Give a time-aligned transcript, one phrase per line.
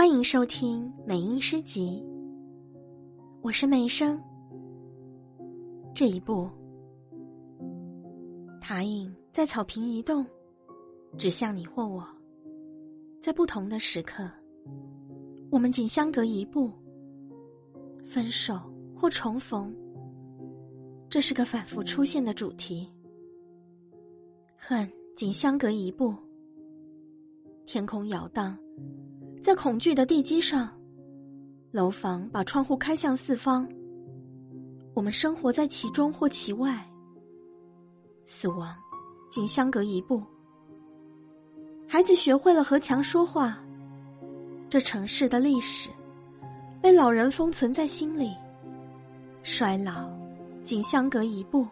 [0.00, 2.02] 欢迎收听美音诗集，
[3.42, 4.18] 我是美声。
[5.94, 6.48] 这一步，
[8.62, 10.24] 塔影在草坪移动，
[11.18, 12.02] 指向你或我。
[13.20, 14.26] 在不同的时刻，
[15.50, 16.72] 我们仅相隔一步，
[18.06, 18.58] 分手
[18.96, 19.70] 或重逢，
[21.10, 22.90] 这是个反复出现的主题。
[24.56, 26.14] 恨仅相隔一步，
[27.66, 28.56] 天空摇荡。
[29.42, 30.68] 在恐惧的地基上，
[31.70, 33.66] 楼房把窗户开向四方。
[34.92, 36.86] 我们生活在其中或其外。
[38.26, 38.74] 死亡
[39.30, 40.22] 仅相隔一步。
[41.88, 43.58] 孩子学会了和墙说话。
[44.68, 45.88] 这城市的历史
[46.80, 48.32] 被老人封存在心里。
[49.42, 50.08] 衰老
[50.64, 51.66] 仅相隔一步。